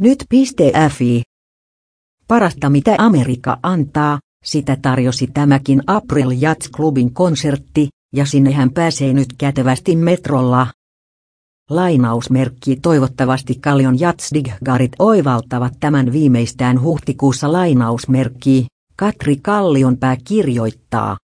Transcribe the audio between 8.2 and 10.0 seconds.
sinne hän pääsee nyt kätevästi